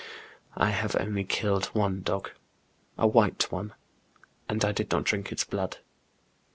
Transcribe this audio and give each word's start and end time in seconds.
I 0.57 0.71
have 0.71 0.95
only 0.95 1.23
killed 1.23 1.67
one 1.75 2.01
dog, 2.01 2.31
a 2.97 3.05
white 3.05 3.51
one, 3.51 3.75
and 4.49 4.65
I 4.65 4.71
did 4.71 4.89
not 4.89 5.03
drink 5.03 5.31
its 5.31 5.43
blood.' 5.43 5.77